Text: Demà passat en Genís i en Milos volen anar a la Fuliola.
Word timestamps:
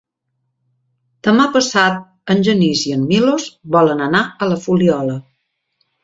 Demà 1.25 1.43
passat 1.57 1.99
en 2.35 2.41
Genís 2.47 2.81
i 2.91 2.93
en 2.95 3.03
Milos 3.11 3.45
volen 3.75 4.01
anar 4.07 4.23
a 4.31 4.49
la 4.53 4.57
Fuliola. 4.63 5.19